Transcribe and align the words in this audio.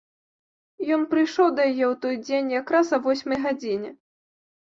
Ён 0.95 1.01
прыйшоў 1.11 1.47
да 1.59 1.63
яе 1.71 1.85
ў 1.91 1.95
той 2.05 2.15
дзень 2.25 2.49
якраз 2.61 2.87
а 2.97 3.01
восьмай 3.09 3.39
гадзіне. 3.45 3.89